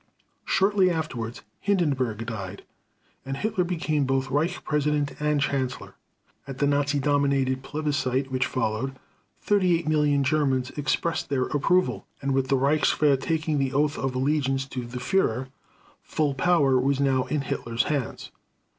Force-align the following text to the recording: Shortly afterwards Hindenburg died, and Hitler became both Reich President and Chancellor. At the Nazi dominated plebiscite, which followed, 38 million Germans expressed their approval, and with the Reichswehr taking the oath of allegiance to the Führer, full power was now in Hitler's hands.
Shortly 0.45 0.89
afterwards 0.89 1.43
Hindenburg 1.59 2.25
died, 2.25 2.63
and 3.23 3.37
Hitler 3.37 3.63
became 3.63 4.05
both 4.05 4.31
Reich 4.31 4.63
President 4.63 5.13
and 5.21 5.39
Chancellor. 5.39 5.93
At 6.47 6.57
the 6.57 6.65
Nazi 6.65 6.99
dominated 6.99 7.61
plebiscite, 7.61 8.31
which 8.31 8.47
followed, 8.47 8.95
38 9.43 9.87
million 9.87 10.23
Germans 10.23 10.71
expressed 10.71 11.29
their 11.29 11.43
approval, 11.43 12.07
and 12.19 12.33
with 12.33 12.47
the 12.47 12.57
Reichswehr 12.57 13.15
taking 13.15 13.59
the 13.59 13.73
oath 13.73 13.95
of 13.95 14.15
allegiance 14.15 14.65
to 14.69 14.87
the 14.87 14.97
Führer, 14.97 15.49
full 16.01 16.33
power 16.33 16.79
was 16.79 16.99
now 16.99 17.25
in 17.25 17.41
Hitler's 17.41 17.83
hands. 17.83 18.31